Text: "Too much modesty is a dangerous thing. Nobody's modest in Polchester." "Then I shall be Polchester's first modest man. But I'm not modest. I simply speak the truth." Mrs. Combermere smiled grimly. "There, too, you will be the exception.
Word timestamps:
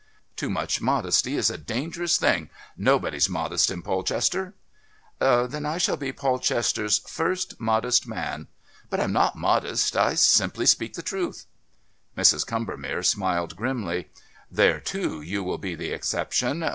"Too 0.35 0.49
much 0.49 0.81
modesty 0.81 1.35
is 1.35 1.51
a 1.51 1.59
dangerous 1.59 2.17
thing. 2.17 2.49
Nobody's 2.75 3.29
modest 3.29 3.69
in 3.69 3.83
Polchester." 3.83 4.55
"Then 5.19 5.63
I 5.63 5.77
shall 5.77 5.95
be 5.95 6.11
Polchester's 6.11 6.97
first 7.07 7.59
modest 7.59 8.07
man. 8.07 8.47
But 8.89 8.99
I'm 8.99 9.13
not 9.13 9.35
modest. 9.35 9.95
I 9.95 10.15
simply 10.15 10.65
speak 10.65 10.95
the 10.95 11.03
truth." 11.03 11.45
Mrs. 12.17 12.47
Combermere 12.47 13.03
smiled 13.03 13.55
grimly. 13.55 14.09
"There, 14.49 14.79
too, 14.79 15.21
you 15.21 15.43
will 15.43 15.59
be 15.59 15.75
the 15.75 15.91
exception. 15.91 16.65